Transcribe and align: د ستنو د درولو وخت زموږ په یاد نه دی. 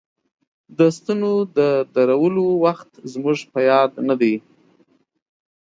د 0.77 0.79
ستنو 0.97 1.33
د 1.57 1.59
درولو 1.93 2.45
وخت 2.65 2.89
زموږ 3.13 3.39
په 3.51 3.59
یاد 3.69 3.91
نه 4.07 4.15
دی. 4.21 4.35